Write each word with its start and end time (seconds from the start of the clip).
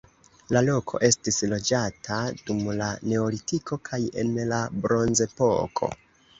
La 0.55 0.61
loko 0.69 1.01
estis 1.07 1.37
loĝata 1.51 2.17
dum 2.49 2.65
la 2.81 2.89
neolitiko 3.13 3.81
kaj 3.91 4.03
en 4.25 4.35
la 4.57 4.65
bronzepoko. 4.87 5.95